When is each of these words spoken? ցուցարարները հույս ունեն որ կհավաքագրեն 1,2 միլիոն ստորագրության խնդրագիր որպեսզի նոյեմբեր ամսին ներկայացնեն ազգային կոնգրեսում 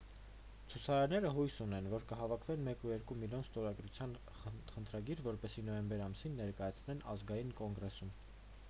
ցուցարարները 0.73 1.29
հույս 1.35 1.57
ունեն 1.65 1.89
որ 1.91 2.05
կհավաքագրեն 2.11 2.71
1,2 2.71 3.17
միլիոն 3.25 3.45
ստորագրության 3.49 4.17
խնդրագիր 4.39 5.23
որպեսզի 5.29 5.67
նոյեմբեր 5.69 6.05
ամսին 6.09 6.37
ներկայացնեն 6.43 7.07
ազգային 7.15 7.55
կոնգրեսում 7.63 8.17